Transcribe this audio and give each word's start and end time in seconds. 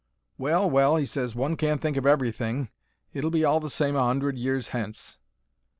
"Well, 0.39 0.67
well," 0.67 0.95
he 0.95 1.05
ses, 1.05 1.35
"one 1.35 1.55
can't 1.55 1.79
think 1.79 1.95
of 1.95 2.07
everything. 2.07 2.69
It'll 3.13 3.29
be 3.29 3.45
all 3.45 3.59
the 3.59 3.69
same 3.69 3.95
a 3.95 4.03
hundred 4.03 4.35
years 4.35 4.69
hence." 4.69 5.19